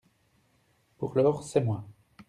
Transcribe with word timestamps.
Pour 0.97 1.15
lors, 1.15 1.43
c’est 1.43 1.61
moi! 1.61 1.85